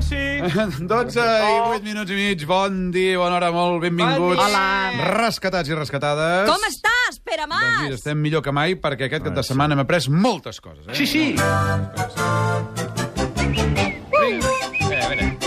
[0.00, 0.86] Silenci!
[0.86, 2.44] 12 i 8 minuts i mig.
[2.48, 4.18] Bon dia, bona hora, molt benvinguts.
[4.18, 4.40] Bon.
[4.40, 4.64] Hola.
[5.20, 6.48] Rescatats i rescatades.
[6.50, 7.98] Com estàs, Pere Doncs mira, Mas?
[8.00, 10.86] estem millor que mai perquè aquest cap de setmana hem après moltes coses.
[10.88, 10.94] Eh?
[10.96, 11.24] Sí, sí.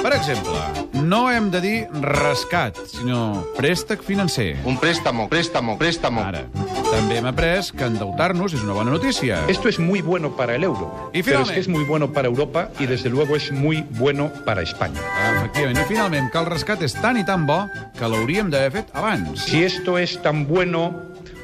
[0.03, 0.59] Per exemple,
[0.99, 4.57] no hem de dir rescat, sinó préstec financer.
[4.67, 6.19] Un préstamo, préstamo, préstamo.
[6.27, 6.41] Ara,
[6.89, 9.39] també hem après que endeutar-nos és una bona notícia.
[9.47, 12.27] Esto es muy bueno para el euro, Y pero es que es muy bueno para
[12.27, 14.99] Europa y desde luego es muy bueno para España.
[15.37, 15.79] Efectivament.
[15.79, 17.63] I finalment, que el rescat és tan i tan bo
[17.95, 19.47] que l'hauríem d'haver fet abans.
[19.47, 20.91] Si esto es tan bueno,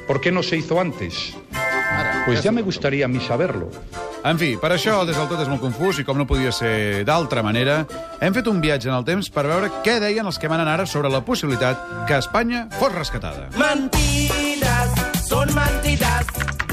[0.06, 1.32] ¿por qué no se hizo antes?
[2.26, 3.70] Pues ya me gustaría a mí saberlo.
[4.20, 7.06] En fi, per això, des del tot és molt confús i com no podia ser
[7.08, 7.80] d'altra manera,
[8.20, 10.84] hem fet un viatge en el temps per veure què deien els que manen ara
[10.84, 13.48] sobre la possibilitat que Espanya fos rescatada.
[13.56, 14.92] Mentiras,
[15.24, 16.26] son mentiras.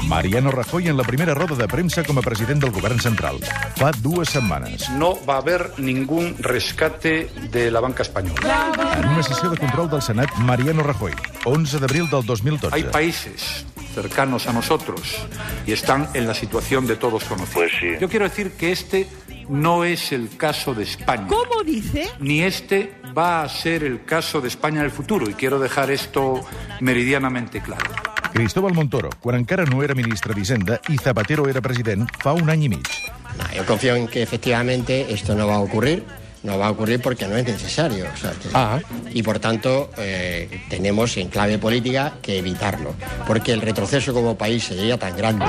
[0.08, 3.40] Mariano Rajoy en la primera roda de premsa com a president del govern central.
[3.80, 4.88] Fa dues setmanes.
[5.00, 8.72] No va a haver ningún rescate de la banca española.
[8.96, 11.12] En una sessió de control del Senat, Mariano Rajoy,
[11.44, 12.76] 11 d'abril del 2012.
[12.76, 13.64] Hay países
[14.02, 15.26] cercanos a nosotros
[15.66, 17.72] y están en la situación de todos conocidos.
[18.00, 19.08] Yo quiero decir que este
[19.48, 21.26] no es el caso de España.
[21.26, 22.08] ¿Cómo dice?
[22.20, 25.90] Ni este va a ser el caso de España en el futuro y quiero dejar
[25.90, 26.40] esto
[26.80, 27.90] meridianamente claro.
[28.32, 32.68] Cristóbal Montoro, quan encara no era ministre d'Hisenda i Zapatero era president, fa un any
[32.68, 32.86] i mig.
[33.38, 36.04] No, yo confío en que efectivamente esto no va a ocurrir.
[36.42, 38.06] No va a ocurrir porque no es necesario.
[38.12, 38.48] o sea, que-
[39.12, 42.94] Y por tanto, eh, tenemos en clave política que evitarlo.
[43.26, 45.44] Porque el retroceso como país sería tan grande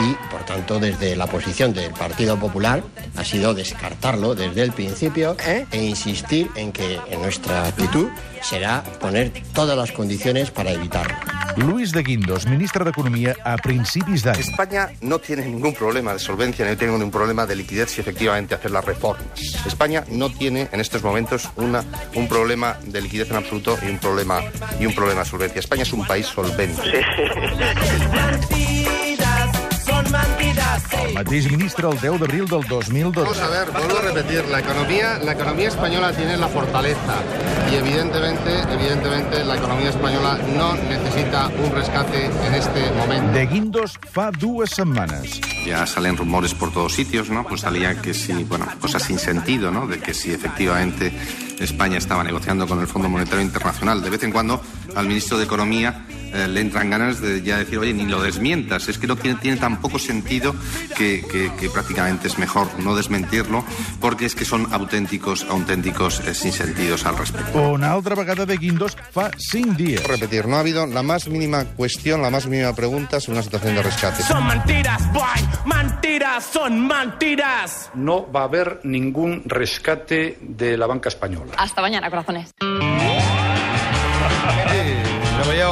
[0.00, 2.82] y, por tanto, desde la posición del Partido Popular
[3.16, 5.36] ha sido descartarlo desde el principio
[5.70, 8.08] e insistir en que en nuestra actitud
[8.42, 11.16] será poner todas las condiciones para evitarlo.
[11.56, 14.40] Luis de Guindos, ministre d'Economia a principis d'any.
[14.40, 18.54] España no tiene ningún problema de solvencia, ni tiene ningún problema de liquidez si efectivamente
[18.54, 19.26] hacer las reformas.
[19.66, 21.84] España no tiene en estos momentos una,
[22.14, 24.40] un problema de liquidez en absoluto y un problema
[24.80, 25.60] y un problema de solvencia.
[25.60, 26.82] España es un país solvente.
[26.82, 28.48] Mentiras.
[31.04, 33.20] El mateix ministre el 10 d'abril del 2012.
[33.20, 37.16] Vamos a ver, vuelvo a repetir, la economía, la economía española tiene la fortaleza
[37.70, 43.32] y evidentemente, evidentemente la economía española no necesita un rescate en este momento.
[43.32, 45.40] De Guindos fa dues setmanes.
[45.66, 47.44] Ya salen rumores por todos sitios, ¿no?
[47.44, 49.86] Pues salía que si, bueno, cosas sin sentido, ¿no?
[49.86, 51.12] De que si efectivamente
[51.58, 54.02] España estaba negociando con el Fondo Monetario Internacional.
[54.02, 54.60] De vez en cuando
[54.96, 58.88] al ministro de Economía eh, le entran ganas de ya decir, oye, ni lo desmientas.
[58.88, 60.54] Es que no tiene, tiene tan poco sentido
[60.96, 63.64] que, que- que prácticamente es mejor no desmentirlo,
[64.00, 67.70] porque es que son auténticos, auténticos eh, sinsentidos al respecto.
[67.70, 70.02] Una altra vegada de Guindos fa cinc dies.
[70.06, 73.74] Repetir, no ha habido la más mínima cuestión, la más mínima pregunta sobre una situación
[73.76, 74.22] de rescate.
[74.24, 75.22] Son mentiras, boy.
[75.66, 77.90] Mentiras, son mentiras.
[77.94, 81.43] No va a haver ningún rescate de la banca española.
[81.56, 82.54] Hasta mañana, corazones.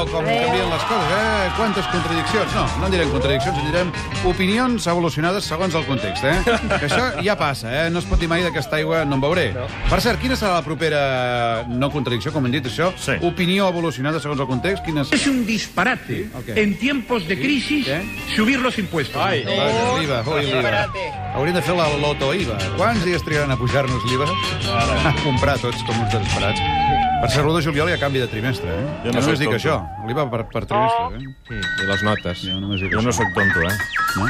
[0.02, 1.50] Sí, ja veieu com canvien les coses, eh?
[1.56, 2.54] Quantes contradiccions.
[2.56, 3.92] No, no en direm contradiccions, en direm
[4.28, 6.38] opinions evolucionades segons el context, eh?
[6.82, 7.90] Que això ja passa, eh?
[7.90, 9.46] No es pot dir mai d'aquesta aigua no en beuré.
[9.54, 9.66] No.
[9.90, 13.18] Per cert, quina serà la propera, no contradicció, com hem dit això, Sí.
[13.22, 14.84] opinió evolucionada segons el context?
[14.84, 16.56] Quina Es un disparate Ok.
[16.56, 18.02] en tiempos de crisis ¿Qué?
[18.34, 19.20] subir los impuestos.
[19.22, 20.86] Ai, oh, l'IVA, ui, l'IVA.
[21.34, 22.58] Hauríem de fer la loto-IVA.
[22.76, 24.26] Quants dies trigaran a pujar-nos l'IVA?
[25.12, 27.11] A comprar tots com uns desesperats.
[27.22, 28.86] Per ser l'1 de juliol hi ha canvi de trimestre, eh?
[29.04, 29.76] Jo no, només dic això,
[30.08, 31.60] l'IVA per, per trimestre, eh?
[31.84, 32.42] I les notes.
[32.48, 33.06] Jo només dic Jo això.
[33.06, 33.76] no sóc tonto, eh?
[34.18, 34.26] No?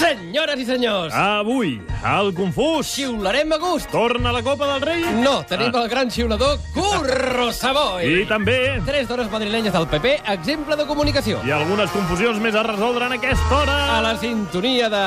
[0.00, 1.74] Senyores i senyors, Avui,
[2.08, 3.90] al Confús, xiularem a gust.
[3.92, 5.02] torna la Copa del Rei.
[5.22, 8.22] No, tenim el gran xiulador Curro Savoy.
[8.22, 11.38] I també Tres dones madrilenyes del PP, exemple de comunicació.
[11.44, 13.76] hi ha algunes confusions més a resoldre en aquesta hora.
[13.98, 15.04] A la sintonia de...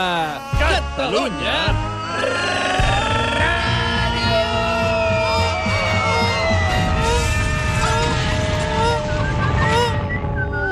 [0.61, 1.57] Catalunya.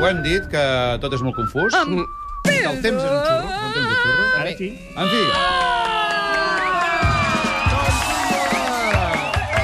[0.01, 0.61] Ho hem dit, que
[0.97, 1.75] tot és molt confús.
[1.77, 2.07] Mm.
[2.49, 3.49] El temps és un xurro.
[3.53, 4.23] El temps és un xurro.
[4.41, 4.69] Ara sí.
[4.97, 5.19] En fi.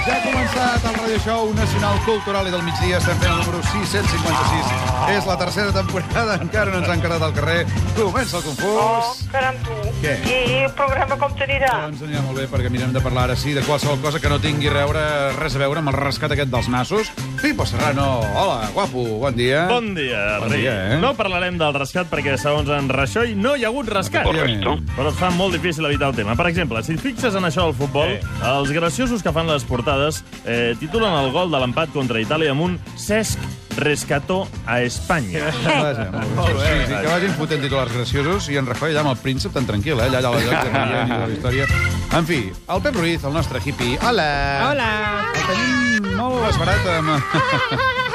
[0.05, 2.99] Ja ha començat el Radio Show Nacional Cultural i del migdia.
[3.01, 4.69] Estem fent el número 656.
[5.15, 6.37] És la tercera temporada.
[6.45, 7.65] Encara no ens han quedat al carrer.
[7.97, 9.25] Comença el confús.
[9.33, 9.79] Caram, tu.
[10.03, 10.13] Què?
[10.21, 11.73] I el programa com t'anirà?
[11.87, 14.37] Doncs anirà molt bé, perquè mirem de parlar ara sí de qualsevol cosa que no
[14.37, 15.01] tingui reure,
[15.41, 17.09] res a veure amb el rescat aquest dels nassos.
[17.41, 19.67] Pipo Serrano, hola, guapo, bon dia.
[19.67, 20.97] Bon dia, Bon dia, eh?
[20.97, 24.25] No parlarem del rescat perquè, segons en Rajoy, no hi ha hagut rescat.
[24.25, 24.77] Correcto.
[24.95, 26.35] Però es fa molt difícil evitar el tema.
[26.39, 30.23] Per exemple, si et fixes en això del futbol, els graciosos que fan les portades
[30.45, 33.39] eh, titulen el gol de l'empat contra Itàlia amb un Cesc
[33.77, 35.45] rescató a España.
[35.63, 36.65] Vaja, molt bé.
[36.65, 39.69] Sí, sí, que vagin fotent titulars graciosos i en Rajoy allà amb el príncep tan
[39.69, 40.09] tranquil, eh?
[40.09, 41.69] allà, allà, allà, allà, allà, allà, la història.
[42.17, 43.99] En fi, el Pep Ruiz, el nostre hippie.
[44.01, 44.31] Hola!
[44.71, 44.93] Hola!
[45.35, 45.76] El tenim
[46.17, 47.15] molt esbarat amb...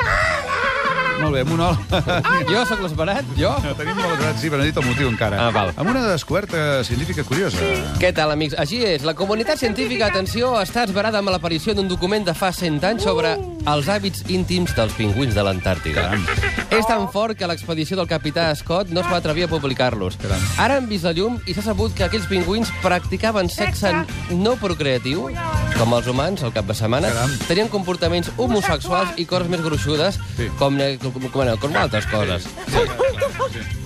[1.22, 1.76] Molt bé, amb un ol...
[2.50, 3.26] Jo sóc l'esperat?
[3.38, 3.52] Jo?
[3.62, 5.38] El tenim molt esbarat, sí, però no he dit el motiu encara.
[5.38, 5.70] Ah, val.
[5.78, 7.62] Amb una descoberta científica curiosa.
[8.02, 8.56] Què tal, amics?
[8.58, 12.82] Així és, la comunitat científica, atenció, està esbarada amb l'aparició d'un document de fa 100
[12.90, 13.37] anys sobre
[13.70, 16.08] els hàbits íntims dels pingüins de l'Antàrtida.
[16.75, 20.19] És tan fort que l'expedició del capità Scott no es va atrevir a publicar-los.
[20.58, 23.94] Ara han vist la llum i s'ha sabut que aquells pingüins practicaven sexe
[24.34, 25.28] no procreatiu,
[25.78, 27.32] com els humans, al cap de setmana, Caram.
[27.48, 30.48] tenien comportaments homosexuals i coses més gruixudes, Sí.
[30.58, 32.46] com, com, com, com altres coses.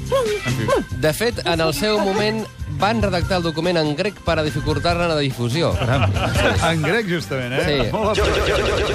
[0.07, 0.97] En fi.
[1.01, 2.45] De fet, en el seu moment
[2.79, 5.73] van redactar el document en grec per a dificultar-ne la difusió.
[6.67, 7.65] En grec, justament, eh?
[7.67, 7.91] Sí.
[7.93, 8.27] Molt bé.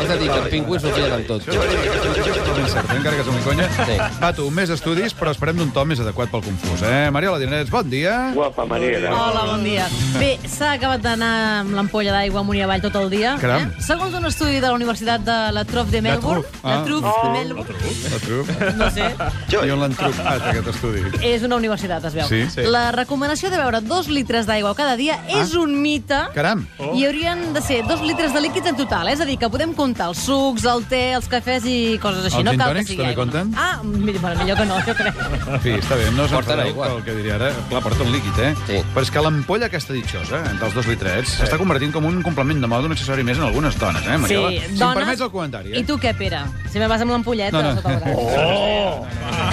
[0.01, 1.47] És a dir, que els pingüins ho feien amb tot.
[1.47, 2.61] Eh?
[2.95, 3.67] encara que som un conya.
[3.77, 3.97] Sí.
[4.21, 7.09] Va, tu, més estudis, però esperem d'un to més adequat pel confús, eh?
[7.13, 8.15] Mariola Dinarets, bon dia.
[8.35, 9.13] Guapa, Mariela.
[9.15, 9.87] Hola, bon dia.
[10.17, 13.35] Bé, s'ha acabat d'anar amb l'ampolla d'aigua amunt i avall tot el dia.
[13.41, 13.69] Caram.
[13.69, 13.85] Eh?
[13.85, 16.45] Segons un estudi de la Universitat de la Trouf de Melbourne...
[16.61, 16.75] Ah.
[16.75, 17.79] La Trouf de Melbourne.
[18.11, 18.51] La truc.
[18.77, 19.07] No sé.
[19.51, 21.03] I on l'han trucat, aquest estudi?
[21.27, 22.27] És una universitat, es veu.
[22.29, 22.65] Sí, sí.
[22.71, 26.17] La recomanació de beure dos litres d'aigua cada dia és un mite.
[26.35, 26.65] Caram.
[26.93, 29.07] I haurien de ser dos litres de líquids en total.
[29.11, 32.37] És a dir, que podem comptar els sucs, el te, els cafès i coses així.
[32.41, 33.23] Els no gin cal que tònics sigui també aigua.
[33.23, 33.53] compten?
[33.57, 35.21] Ah, millor, bueno, millor que no, jo crec.
[35.47, 37.51] En fi, està bé, no Porten enfadeu pel que diria ara.
[37.69, 38.51] Clar, porta un líquid, eh?
[38.67, 38.81] Sí.
[38.93, 42.59] Però és que l'ampolla aquesta ditxosa, eh, dels dos litrets, s'està convertint com un complement
[42.61, 44.49] de moda, un accessori més en algunes dones, eh, Mariola?
[44.51, 45.79] Sí, si dones- em permets el comentari, eh?
[45.79, 46.41] I tu què, Pere?
[46.71, 47.75] Si me vas amb l'ampolleta No, no.
[47.75, 48.17] sota el braç.
[48.91, 49.05] Oh!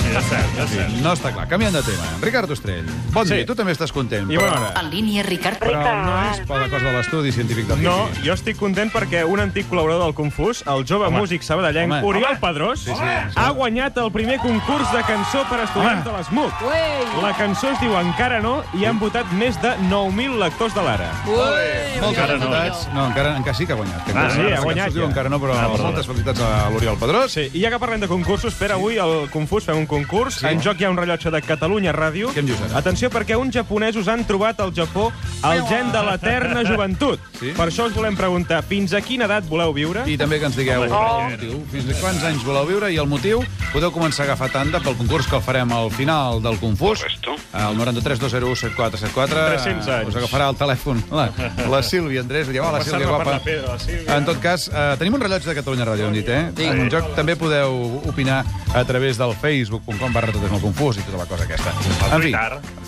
[0.08, 0.92] Ja és cert, ja és Sí, cert.
[1.02, 1.46] no està clar.
[1.48, 2.06] Canviant de tema.
[2.22, 3.34] Ricard Ostrell, bon Sí.
[3.34, 3.46] dia.
[3.46, 4.07] Tu també estàs content.
[4.16, 4.80] I però- bona hora.
[4.80, 5.58] En línia, Ricard.
[5.58, 9.24] Però no és per la cosa de l'estudi científic del No, jo estic content perquè
[9.24, 11.18] un antic col·laborador del Confús, el jove Home.
[11.18, 12.02] músic sabadellenc Home.
[12.04, 12.38] Oriol Home.
[12.40, 13.34] Pedrós, Sí, sí, sí.
[13.36, 16.12] ha guanyat el primer concurs de cançó per a estudiants Home.
[16.12, 17.22] de l'ESMUC.
[17.22, 21.10] La cançó es diu Encara no i han votat més de 9.000 lectors de l'Ara.
[21.26, 22.46] Moltes Encara no.
[22.46, 22.88] felicitats.
[22.94, 24.08] No, encara, encara sí que ha guanyat.
[24.14, 25.04] Ah, sí, ha guanyat ja.
[25.04, 27.32] Encara no, però Ah, moltes felicitats a l'Oriol Pedrós.
[27.32, 30.36] Sí, i ja que parlem de concursos, per avui al Confús fem un concurs.
[30.40, 30.46] Sí.
[30.46, 32.30] En joc hi ha un rellotge de Catalunya Ràdio.
[32.32, 32.78] Què em dius ara?
[32.78, 33.56] Atenció, perquè uns
[33.98, 35.12] japonesos han trobat al Japó
[35.44, 37.20] el gen de l'eterna joventut.
[37.38, 37.52] Sí?
[37.54, 40.02] Per això us volem preguntar, fins a quina edat voleu viure?
[40.10, 43.06] I també que ens digueu el motiu, fins a quants anys voleu viure i el
[43.06, 43.42] motiu.
[43.72, 47.04] Podeu començar a agafar tanda pel concurs que el farem al final del Confús.
[47.52, 49.46] Al 93 201 7474.
[49.58, 50.10] 300 anys.
[50.10, 51.28] Us agafarà el telèfon la,
[51.70, 52.50] la Sílvia Andrés.
[52.50, 53.36] Diu, hola, Sílvia, guapa.
[53.38, 54.16] la pedra, la Sílvia.
[54.16, 56.42] En tot cas, eh, tenim un rellotge de Catalunya Ràdio, hem dit, eh?
[56.56, 56.66] Sí.
[56.68, 58.42] En joc també podeu opinar
[58.74, 61.74] a través del facebook.com barra tot és molt confús i tota la cosa aquesta.
[62.10, 62.34] En fi,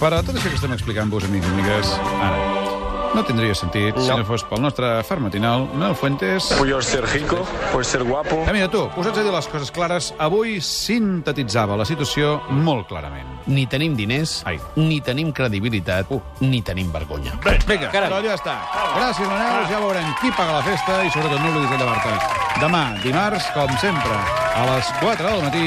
[0.00, 2.38] per tot això que estem explicant-vos, amics i amigues, ara,
[3.14, 6.50] no tindria sentit si no fos pel nostre far matinal, Mel Fuentes...
[6.58, 7.40] Puedo ser rico,
[7.72, 8.44] puedo ser guapo.
[8.46, 13.26] Eh, mira, tu, posats a dir les coses clares, avui sintetitzava la situació molt clarament.
[13.50, 14.58] Ni tenim diners, Ai.
[14.76, 16.12] ni tenim credibilitat,
[16.44, 17.38] ni tenim vergonya.
[17.66, 18.10] Vinga, Carai.
[18.10, 18.58] però ja està.
[18.98, 22.14] Gràcies, Manel, ja veurem qui paga la festa i sobretot no oblidis de llevar-te.
[22.60, 24.20] Demà, dimarts, com sempre,
[24.52, 25.66] a les 4 del matí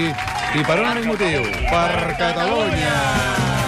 [0.53, 3.62] i per un únic motiu, per Catalunya.